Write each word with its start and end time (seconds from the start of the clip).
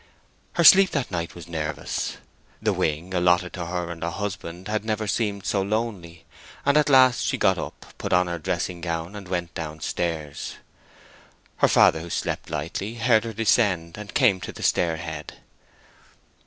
Her 0.53 0.63
sleep 0.63 0.89
that 0.93 1.11
night 1.11 1.35
was 1.35 1.47
nervous. 1.47 2.17
The 2.59 2.73
wing 2.73 3.13
allotted 3.13 3.53
to 3.53 3.67
her 3.67 3.91
and 3.91 4.01
her 4.01 4.09
husband 4.09 4.67
had 4.67 4.83
never 4.83 5.05
seemed 5.05 5.45
so 5.45 5.61
lonely. 5.61 6.25
At 6.65 6.89
last 6.89 7.23
she 7.23 7.37
got 7.37 7.59
up, 7.59 7.85
put 7.99 8.11
on 8.11 8.25
her 8.25 8.39
dressing 8.39 8.81
gown, 8.81 9.15
and 9.15 9.27
went 9.27 9.53
down 9.53 9.79
stairs. 9.81 10.55
Her 11.57 11.67
father, 11.67 11.99
who 11.99 12.09
slept 12.09 12.49
lightly, 12.49 12.95
heard 12.95 13.25
her 13.25 13.33
descend, 13.33 13.95
and 13.95 14.11
came 14.11 14.41
to 14.41 14.51
the 14.51 14.63
stair 14.63 14.97
head. 14.97 15.35